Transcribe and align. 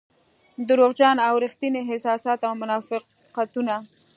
دروغجن 0.69 1.17
او 1.27 1.33
رښتيني 1.43 1.79
احساسات 1.83 2.39
او 2.47 2.53
منافقتونه. 2.61 3.75